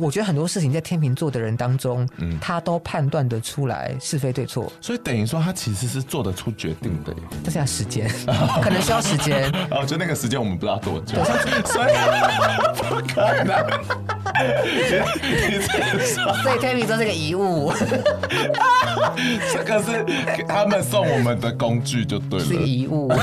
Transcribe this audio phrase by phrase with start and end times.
[0.00, 7.14] 我觉得很多事情在天秤座的人当中，嗯，他都判断得出来是非对错，所以等于说他其实是做得出决定的。
[7.44, 8.10] 但是要时间，
[8.62, 9.50] 可能需要时间。
[9.70, 11.22] 哦，就那个时间我们不知道多久，
[11.66, 11.92] 所以
[12.76, 13.54] 不可能。
[16.42, 17.72] 所以天秤座是个遗物，
[19.52, 20.04] 这个是
[20.48, 23.12] 他们送我们的工具就对了，是遗物。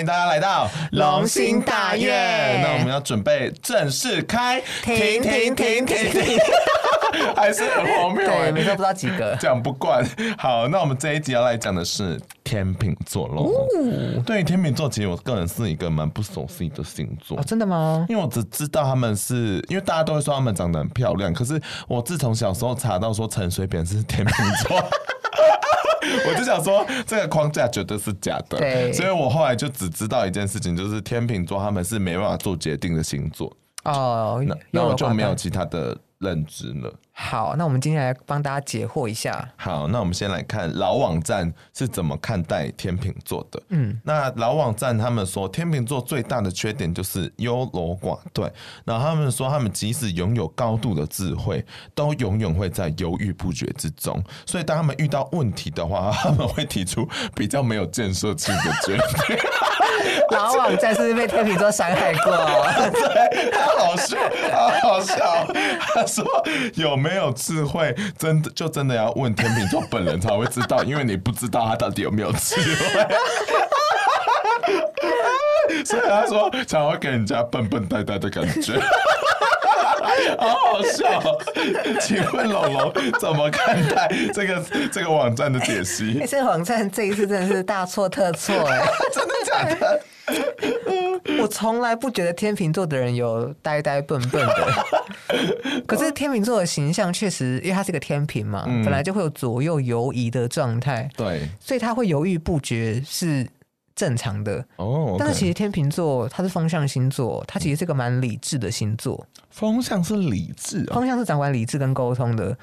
[0.00, 2.62] 欢迎大家来到龙兴大院。
[2.62, 6.38] 那我们要准备正式开，停停停停停，
[7.36, 8.26] 还是很荒谬。
[8.26, 10.02] 对，每次都不知道几个，讲不惯。
[10.38, 13.42] 好，那我们这一集要来讲的是天秤座喽。
[13.42, 17.38] 哦、对于天秤座，其实我个人是一个蛮不熟悉的星座。
[17.38, 18.06] 哦，真的吗？
[18.08, 24.82] 因为我只知道他们是因为大家都会说他们长得很漂亮，可是我自从小时候查到说陈水扁是天秤座。
[26.28, 33.54] 我就想说，这个框架绝对是假的，对，所以我后来就只知道一件事情，就是天秤座他们是没办法做决定的星座。
[33.84, 36.92] 哦，那那我就没有其他的认知了。
[37.22, 39.46] 好，那我们今天来帮大家解惑一下。
[39.56, 43.62] 好，那我们先来看老网站是怎么看待天秤座的。
[43.68, 48.50] 嗯，那老网站他们说，天秤座最大的缺点就是优柔寡断。
[48.86, 51.62] 然后他们说，他们即使拥有高度的智慧，
[51.94, 54.18] 都永远会在犹豫不决之中。
[54.46, 59.36] 所以当他们遇到问题的话， 他们会提出比较没有建设性的决定。
[60.30, 62.32] 老网站是不是被天秤座伤害过？
[62.90, 64.16] 对，他好笑，
[64.50, 65.46] 他好笑。
[65.94, 66.24] 他说
[66.74, 67.09] 有没有？
[67.10, 73.06] 没有智慧，真的就真的要问天秤座本人才会知道，因为你不知道他到底有没有智慧。
[75.84, 78.78] 所以他说才会给人家笨笨呆呆的感觉，
[80.38, 81.20] 好好笑。
[82.00, 86.20] 请问龙龙怎么看待这个这个网站的解析？
[86.20, 90.00] 欸、 这个网站这一次真的是大错特错哎， 真的假的？
[91.42, 94.68] 我从来不觉得天秤座的人有呆呆笨笨的，
[95.86, 103.46] 可是天秤座的形象确实，因为他是个天平嘛，嗯、本来就会有左右游移的状态，对，所以他会犹豫不决是
[103.94, 105.14] 正常的哦。
[105.14, 109.26] Okay、但是其实天秤座它是风象星座，它其实是个蛮理智的星座。
[109.50, 112.56] 风象是理智、哦，风象是掌管理智跟沟通的，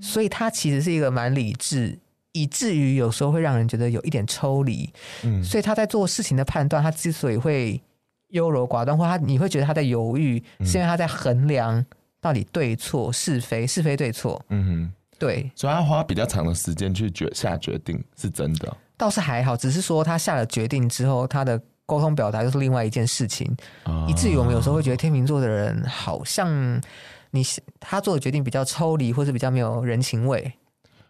[0.00, 1.98] 所以它其实是一个蛮理智。
[2.34, 4.90] 以至于有时候会让人觉得有一点抽离，
[5.22, 7.78] 嗯，所以他在做事情的判断，他之所以会
[8.28, 11.84] 优柔寡断，或他你会觉得他在犹豫，是因为他在衡量
[12.22, 23.52] 到底对错是非是非对错，嗯哼，对，所以他花比较长的时间去决下决定，是真的，倒是还好，只是说他下了决定之后，他的沟通表达又是另外一件事情，
[23.84, 26.80] 哦，以至于我们有时候会觉得天秤座的人好像
[27.32, 27.42] 你
[27.80, 30.50] 他做的决定比较抽离，或是比较没有人情味。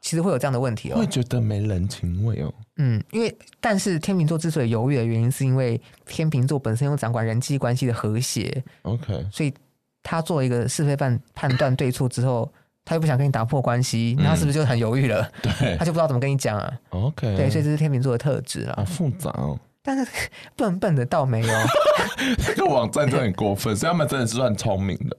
[0.00, 2.52] 其实会有这样的问题哦，会觉得没人情味哦。
[2.78, 8.64] 嗯，因为但是天秤座之所以犹豫的原因，是因为天秤座本身又掌管人际关系的和谐。
[8.82, 9.54] OK，所以
[10.02, 12.50] 他做一个是非判判断对错之后，
[12.84, 15.30] 他又不想跟你打破关系，那他是不是就很犹豫了？
[15.42, 16.72] 对，他就不知道怎么跟你讲啊。
[16.90, 18.74] OK，对，所以这是天秤座的特质啊。
[18.78, 19.58] 好复杂哦。
[19.84, 20.08] 但是
[20.54, 21.54] 笨笨的倒没有，
[22.46, 25.16] 这个网站真的很过分，所以他们真的是算聪明的。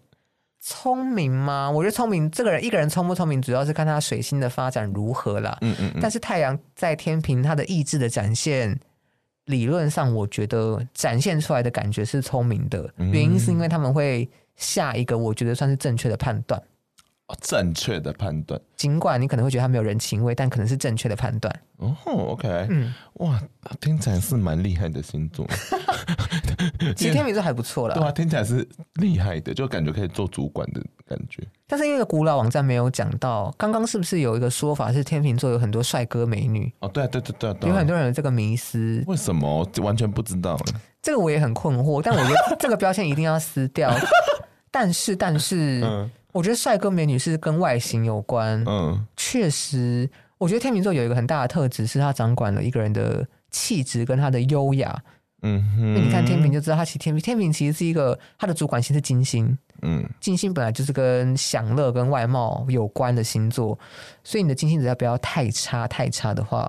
[0.62, 1.70] 聪明吗？
[1.70, 5.58] 我觉得聪明，这个人一个人聪不聪明，主要是看他水星的发展如何啦。
[5.60, 6.00] 嗯嗯嗯。
[6.02, 8.80] 但是太阳在天平，他的意志的展现，
[9.48, 16.62] 理论上我觉得展现出来的感觉是聪明的，原因是因为他们会下一个我觉得算是正确的判断。
[17.42, 21.52] 正确的判断，尽管你可能会觉得他没有人情味，但可能是正确的判断。
[21.78, 23.42] 哦，OK，嗯，哇，
[23.82, 25.48] 听起来是蛮厉害的星座。
[26.96, 31.42] 其实天秤座还不错啦，对啊，听起来是厉害的，就感觉可以做主管的感觉。
[31.66, 36.72] 但是因为古老网站没有讲到，刚刚是不是有一个说法是天秤座有很多帅哥美女？
[36.82, 39.04] 哦，对对对对对，有很多人有这个迷思。
[39.08, 39.68] 为什么？
[39.82, 40.60] 完全不知道。
[41.02, 43.92] 这个我也很困惑，但我觉得这个标签一定要撕掉。
[44.74, 46.12] 但是，但是，嗯。
[46.34, 50.10] 我觉得帅哥美女是跟外形有关，嗯，确实，
[50.40, 55.00] 我觉得天秤座有一个很大的特质，是他掌管了一个人的气质跟他的优雅，
[55.44, 63.78] 嗯哼，那你看天秤就知道，他其实天秤天秤其实是一个他的主管星是金星，嗯，金星本来就是跟享乐跟外貌有关的星座，
[64.24, 66.68] 所以你的金星只要不要太差太差的话，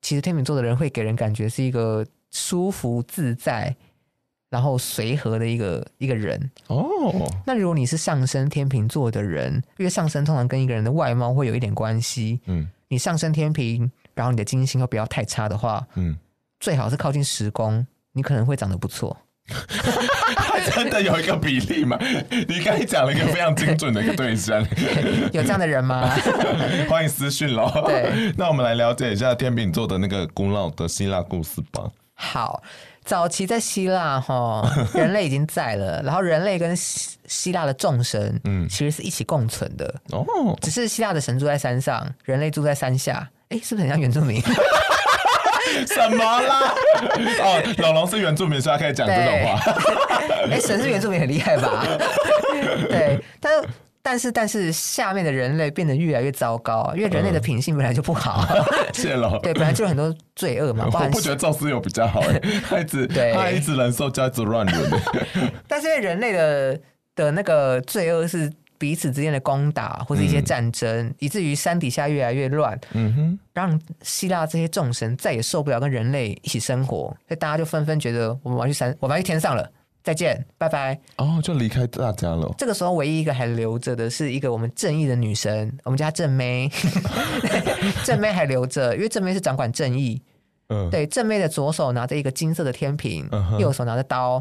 [0.00, 3.76] 其实天秤座的人会给人感觉是一个舒服自在。
[4.56, 16.16] 然后随和的一个一个人哦，那如果你是上升天秤座的人，因为上升通常跟一个人的外貌会有一点关系，嗯，你上升天平，然后你的金星又不要太差的话，嗯，
[16.58, 19.14] 最好是靠近十宫，你可能会长得不错。
[20.74, 21.98] 真的有一个比例吗？
[22.48, 24.66] 你刚才讲了一个非常精准的一个对象，
[25.34, 26.08] 有这样的人吗？
[26.88, 27.70] 欢迎私讯喽。
[27.86, 31.90] 对，那我们来了解一下天秤座的那个古老的希腊故事吧。
[32.14, 32.62] 好，
[33.06, 40.26] 早期在希腊哈， 人类已经在了，然后人类跟希希腊的众神，嗯，其实是一起共存的哦。
[40.60, 43.26] 只是希腊的神住在山上，人类住在山下。
[43.48, 44.42] 哎，是不是很像原住民？
[45.86, 46.74] 什么啦？
[47.40, 49.60] 哦，老龙是原住民，所以他可以讲这种话。
[50.50, 51.84] 哎，神是原住民很厉害吧？
[52.90, 53.68] 对，但是
[54.08, 58.46] 但是但是下面的人类变得越来越糟糕，因为人类的品性本来就不好。
[58.94, 59.36] 谢了。
[59.42, 60.84] 对，本来就有很多罪恶嘛。
[60.92, 62.22] 我不觉得赵思友比较好，
[62.68, 65.02] 他一直对，他一直忍受，就一直乱伦。
[65.66, 66.80] 但是因为人类的
[67.16, 68.52] 的那个罪恶是。
[68.78, 79.66] 彼此之间的攻打或者一些战争，嗯、以至于山底下越来越乱，嗯哼，让希腊这些众神再也受不了跟人类一起生活，所以大家就纷纷觉得我们要去山，我们要去天上了，
[80.06, 80.96] 再见，拜拜。
[81.16, 82.54] 哦，就离开大家了。
[82.56, 86.70] 这个时候，唯一一个还留着的是一个我们正义的女神，我们家正妹，
[88.06, 90.22] 正妹还留着，因为正妹是掌管正义。
[90.68, 94.40] 嗯，对，正妹的左手拿着一个金色的天平，嗯、右手拿着刀。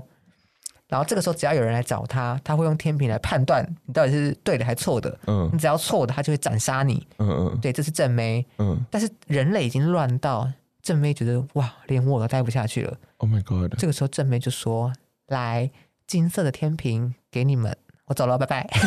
[0.87, 5.17] 然后这个时候，只要有人来找他，他会用天平来判断你到底是对的还是错的。
[5.25, 7.07] 嗯，你只要错的，他就会斩杀你。
[7.17, 8.45] 嗯嗯，对，这是正妹。
[8.59, 10.47] 嗯，但是人类已经乱到
[10.83, 12.95] 正妹觉得哇，连我都待不下去了。
[13.17, 13.73] Oh my god！
[13.79, 14.93] 这个时候正妹就说
[15.27, 15.71] ：“来，
[16.07, 17.75] 金色的天平给你们，
[18.05, 18.67] 我走了，拜拜。”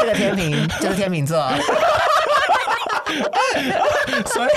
[0.00, 1.48] 这个天平就是 天秤座。
[4.26, 4.48] 所以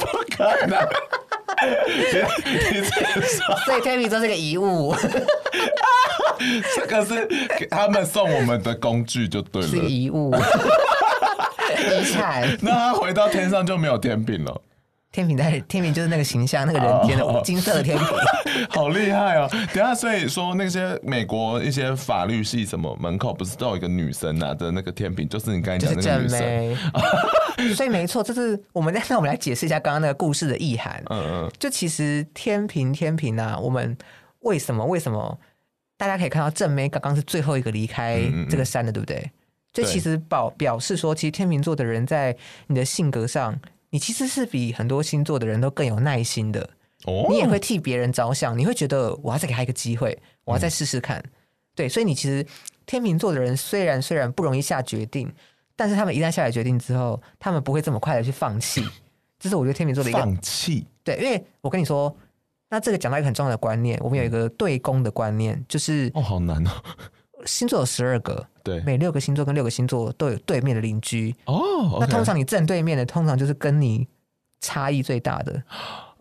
[0.00, 0.78] 不可能。
[3.64, 4.94] 所以天秤座是个遗物，
[6.74, 7.28] 这个是
[7.70, 10.34] 他们送我们的工具就对了，是遗物
[11.90, 12.56] 遗产。
[12.60, 14.60] 那他回到天上就没有天平了。
[15.16, 18.06] 天平在天平就是那个形象，那个人天的 金色的天平，
[18.68, 19.48] 好厉害哦！
[19.72, 26.76] 等下，所以说那些美国一些法律系什么门口不是都有一个女生拿着那个天平，就是你刚才讲的那个女生。
[27.74, 31.02] 所以没错，就是我们那我们来解释一下刚刚那个故事的意涵。
[31.06, 33.96] 嗯嗯，就其实天平天平啊，我们
[34.40, 35.38] 为什么为什么
[35.96, 38.20] 大家可以看到正妹刚刚是最后一个离开
[38.50, 39.30] 这个山的，对不对？
[39.72, 42.36] 就其实表表示说，其实天秤座的人在
[42.66, 43.58] 你的性格上。
[43.96, 46.60] 你其实是比很多星座的人都更有耐心的，
[47.06, 51.18] 哦、你也会替别人着想，你会觉得我要再给他一个机会，我要再试试看。
[51.18, 51.30] 嗯、
[51.74, 52.46] 对，所以你其实
[52.84, 55.32] 天秤座的人虽然虽然不容易下决定，
[55.74, 58.86] 但是他们一旦下了决定之后，他们不会这么快的去放弃。
[59.38, 60.86] 这是我觉得天秤座的一个放弃。
[61.02, 62.14] 对，因为我跟你说，
[62.68, 66.70] 那这个讲到一个很重要的观念，我们有一个对攻的观念，就是哦，好难哦。
[67.46, 71.54] 星座有十二个，对，每六个星座跟六个星座都有对面的邻居哦。
[71.54, 72.00] Oh, okay.
[72.00, 74.08] 那通常你正对面的，通常就是跟你
[74.60, 75.62] 差异最大的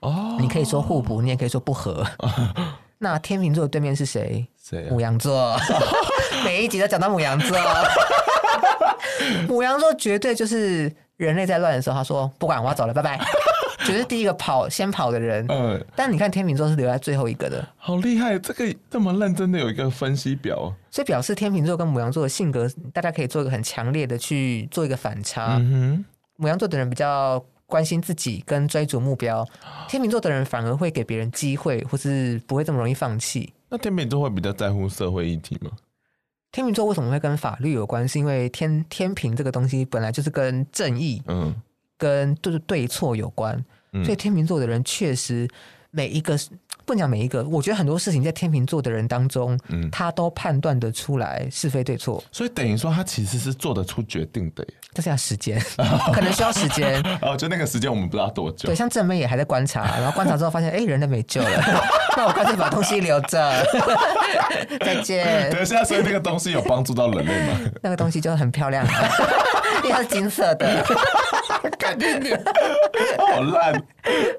[0.01, 0.33] 哦。
[0.33, 0.39] Oh.
[0.39, 2.05] 你可以说互补，你也可以说不合。
[2.17, 2.31] Oh.
[2.99, 4.47] 那天秤座的对面是谁？
[4.61, 4.93] 谁啊？
[4.93, 5.57] 牡羊座。
[6.45, 7.57] 每一集都讲到牡羊座。
[9.49, 13.19] 牡羊座绝对就是人类在乱的时候，他说不管，我要走了，拜拜。
[13.85, 18.37] 就是第一个跑先跑的人，嗯，但你看天秤座是留在最后一个的，好厉害！
[18.39, 25.57] 这个这么认真的有一个分析表，所以表示天秤座跟母羊座的性格，大家可以做一个很强烈的去做一个反差。
[25.59, 26.05] 嗯
[26.37, 29.47] 哼，牡羊座的人比较关心自己跟追逐目标，
[29.87, 33.53] 天秤座的人反而会给别人机会，或是不会这么容易放弃。
[33.69, 35.71] 那天秤座会比较在乎社会议题吗？
[36.51, 38.07] 天秤座为什么会跟法律有关？
[38.07, 41.53] 是因为天天平这个东西本来就是跟正义，嗯，
[41.97, 43.61] 跟就是对错有关。
[44.03, 45.47] 所以天秤座的人确实
[45.91, 46.37] 每一个
[46.85, 52.23] 不讲每一个，我觉得很多事情在天秤座的人当中，嗯，他都判断得出来是非对错。
[52.31, 55.59] 所以等于说他其实是做得出决定的耶，但是要时间，
[56.13, 57.01] 可能需要时间。
[57.23, 58.67] 哦，就那个时间我们不知道多久。
[58.67, 61.63] 对，像正妹也还在观察，然后观察之后发现，哎，人都没救了，
[62.15, 63.65] 那我干脆把东西留着，
[64.81, 65.49] 再见。
[65.49, 67.59] 等一下，所以那个东西有帮助到人类吗？
[67.81, 68.85] 那个东西就很漂亮，
[69.83, 70.85] 因为它是金色的。
[73.17, 73.83] 好烂，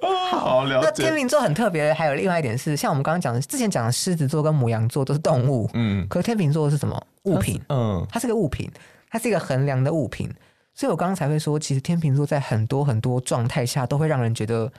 [0.30, 0.86] 好了解。
[0.86, 7.60] 那天秤座很特别，还有另外一点是，像我们刚刚讲的，之前讲的狮子座跟母羊座都是动物，嗯，可是天秤座是什么物品？
[7.68, 8.70] 嗯，它是个物品，
[9.10, 10.30] 它是一个衡量的物品。
[10.74, 14.70] 所以我刚刚才会说，其实天秤座在很多很多状态下都会让人觉得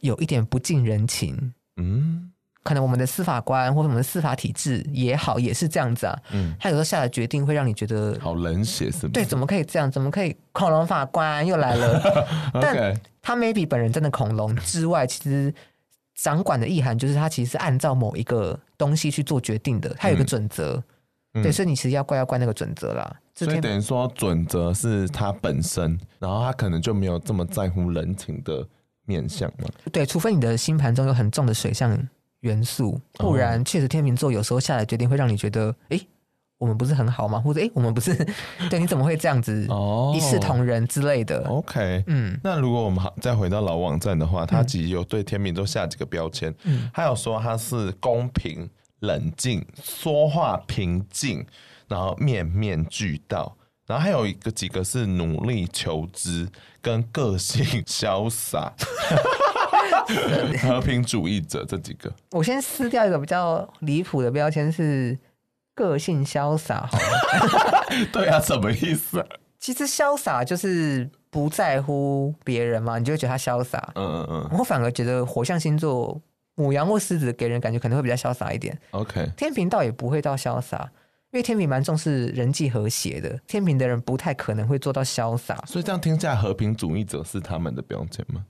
[0.00, 2.30] 有一点不近人情，嗯。
[2.62, 6.18] 可能我们的司法官或者我们的司法体制也好，也是这样子啊。
[6.32, 9.12] 嗯，他有时候下的决定会让你觉得好冷血，是吗？
[9.14, 9.90] 对，怎么可以这样？
[9.90, 10.36] 怎么可以？
[10.52, 12.00] 恐龙法官又来了。
[12.60, 15.52] 但他 maybe 本人真的恐龙之外，其实
[16.14, 19.94] 掌管的意涵就是他其实是按照某一个东西去做决定的。
[19.98, 20.82] 他有个准则，
[21.32, 23.16] 嗯、对，所以你其实要怪要怪那个准则啦。
[23.34, 28.66] 所以等于说准则是他本身，然后他可能就没有这么在乎人情的
[29.06, 29.68] 面相嘛。
[29.90, 31.98] 对，除非你的星盘中有很重的水象
[32.40, 36.08] 元素，不然确实天秤座有时候下来决定会让你觉得，哎、欸，
[36.58, 37.40] 我们不是很好吗？
[37.40, 38.14] 或者哎、欸，我们不是，
[38.68, 39.66] 对，你怎么会这样子？
[39.68, 41.42] 哦，一视同仁之类的。
[41.48, 48.68] OK，嗯，那如果我们好再回到老网站的话，他其实有对天秤座下几个标签，嗯，他有说他是公平、
[49.00, 51.46] 冷静、说话平静。
[51.90, 53.52] 然后面面俱到，
[53.84, 56.48] 然后还有一个几个是努力求知
[56.80, 58.72] 跟个性 潇洒，
[60.62, 62.12] 和平主义者这几个。
[62.30, 65.18] 我先撕掉一个比较离谱的标签是
[65.74, 66.88] 个性潇洒？
[68.12, 69.24] 对啊，什么意思？
[69.58, 73.92] 其实潇洒就是不在乎别人嘛，你就会觉得他潇洒。
[73.94, 74.58] 嗯嗯嗯。
[74.58, 76.20] 我反而觉得火象星座
[76.54, 78.78] 母羊或狮子给人感觉可能会比较潇洒一点。
[78.92, 80.90] OK，天平倒也不会到潇洒。
[81.32, 88.44] 因为天平蛮重视人际和谐的，天平的人不太可能会做到潇洒，所以这样听起来和平主义者是他们的标签吗？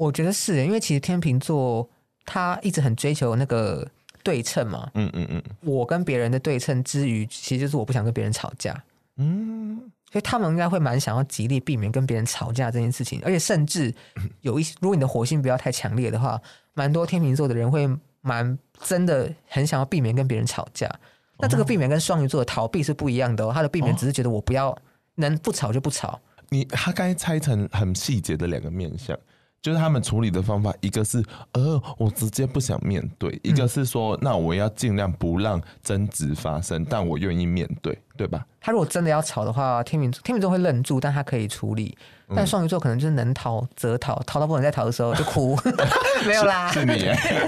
[0.00, 1.86] 我觉得是，因为其实天秤座
[2.24, 3.86] 他一直很追求那个
[4.22, 8.82] 对称嘛，嗯嗯嗯，我跟别人的对称之余，其实就是我不想跟别人吵架，
[9.18, 9.76] 嗯，
[10.10, 13.94] 所以他们应该会蛮想要极力避免跟别人吵架这件事情，而且甚至
[14.40, 16.40] 有一些，如果你的火星不要太强烈的话，
[16.72, 17.86] 蛮多天秤座的人会
[18.22, 20.90] 蛮真的很想要避免跟别人吵架。
[21.38, 24.74] 那这个避免跟双鱼座的逃避是不一样的哦，他的避免只是觉得我不要
[25.16, 26.18] 能不吵就不吵。
[26.48, 29.18] 你他刚才拆成很细节的两个面向，
[29.62, 38.46] 就是他们处理的方法，一个是呃我直接不想面对，一个是说那我要尽量不让争执发生，但我愿意面对，对吧？
[38.60, 41.96] 他如果真的要吵的话，天秤天秤座会愣住，但他可以处理。
[42.32, 45.58] 但双鱼座可能就是能逃则逃，逃到不能再逃的时候就哭，
[46.24, 46.70] 没有啦。
[46.70, 46.92] 是，是你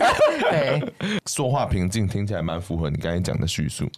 [0.50, 0.92] 对，
[1.26, 3.88] 说话平静，听起来蛮符合你刚才讲的叙述。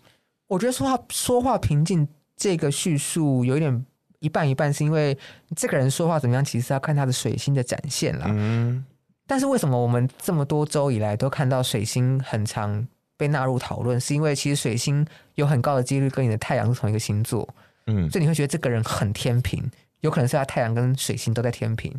[0.46, 2.06] 我觉得说话说话平静
[2.36, 3.86] 这个叙述有一点
[4.24, 5.16] 一半一半，是因为
[5.54, 8.26] 这个人说话怎么样，其实要看他的水星的展现啦。
[8.28, 8.84] 嗯。
[9.26, 14.00] 但是为什么我们这么多周以来都看到水星很常被纳入讨论？
[14.00, 17.48] 是因为其实水星有很高的几率跟你的太阳是同一个星座。
[17.86, 18.10] 嗯。
[18.10, 19.62] 所以你会觉得这个人很天平。
[20.00, 21.90] 有可能是他太阳跟水星都在天平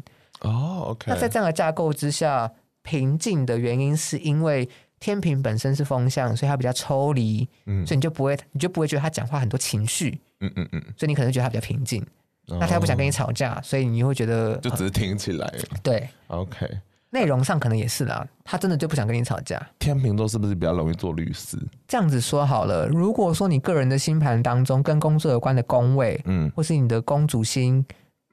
[0.41, 1.05] 哦，OK。
[1.07, 2.51] 那在这样的架构之下，
[2.83, 4.69] 平静的原因是因为
[5.05, 12.01] 天平本身是风向，所以他比较抽离，嗯，所以你就不会，你就不会觉得他讲话很多情绪，嗯嗯嗯，所以你可能觉得他比较平静。
[12.47, 16.67] 哦、那他又不想跟你吵架，所以你会觉得就只是听起来，对，OK。
[17.11, 19.63] 内容上可能也是啦，他真的就不想跟你吵架。
[19.77, 21.55] 天秤座是不是比较容易做律师？
[21.87, 27.85] 这样子说好了，如果说你个人的星盘当中跟工作有关的宫位，嗯，或是你的公主星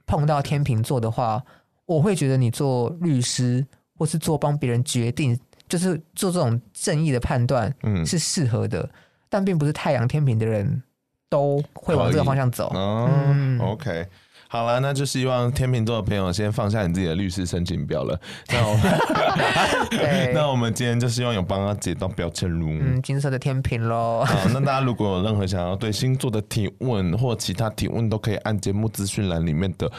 [0.06, 1.42] 碰到天秤座的话，
[1.84, 3.64] 我会觉得你做律师
[3.96, 5.38] 或是做帮别人决定，
[5.72, 8.86] 就是做这种正义的判断，嗯，是适合的。
[9.30, 10.82] 但并不是太阳天平的人
[11.30, 12.68] 都会往这个方向走。
[12.74, 14.06] 哦、嗯，OK。
[14.52, 18.20] 好了，那就希望天秤座的朋友先放下你自己的律师申请表了。
[18.50, 22.66] 那我们 那我们今天就希望有帮他解到标签喽。
[22.68, 24.22] 嗯，金色的天平喽。
[24.26, 29.90] 好， 那大家如果有任何想要对星座的提问或其他提问，都可以按节目资讯栏里面的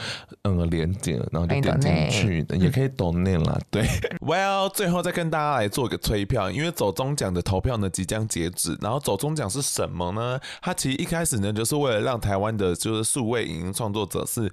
[0.44, 3.58] 嗯连接，然后就点进去，也可以懂念啦。
[3.72, 3.82] 对
[4.20, 8.78] ，Well，最后再跟大家来做个催票，因为走中奖的投票呢即将截止。
[8.80, 10.38] 然后走中奖是什么呢？
[10.62, 14.43] 它其实一开始呢就是为了让台湾的就是数位影音创作者是。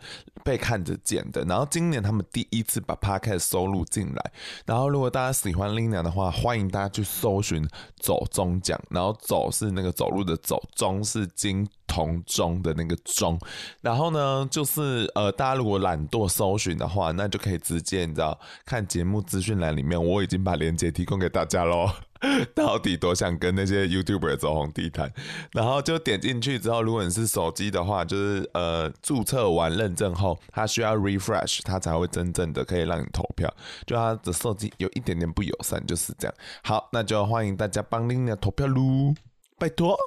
[0.44, 4.32] 被看得见的，然后今年他们第一次把 Podcast 收录进来，
[4.66, 7.68] 然后如果大家喜欢 Lina 的话，欢迎大家去搜寻
[8.02, 13.40] 走钟奖，然后走是那个走路的走，钟是金铜钟的那个钟，
[13.82, 21.90] 然后呢就是呃大家如果懒惰搜寻的话，那就可以直接你知道看节目资讯栏里面，我已经把链接提供给大家喽。
[22.54, 25.12] 到底多想跟那些 YouTuber 走红地毯，
[25.54, 33.51] 然后就点进去之后，如果你是手机的话，就是呃注册完认证后，它需要 refresh，它才会真正的可以让你投票。
[33.86, 36.36] 就它的设计有一点点不友善，就是这样。
[36.63, 39.16] 好，那就欢迎大家帮 Lina 投票喽，
[39.58, 39.98] 拜托。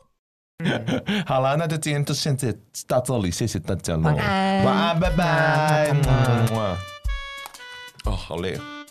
[0.64, 2.54] 嗯、 好了，那就今天就现在
[2.86, 5.90] 到这里，谢谢大家喽，晚安，晚安，拜拜。
[8.04, 8.83] 哦，好累啊。